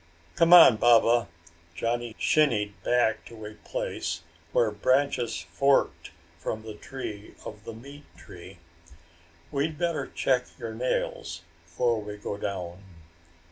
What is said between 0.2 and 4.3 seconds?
"Come on, Baba." Johnny shinnied back to a place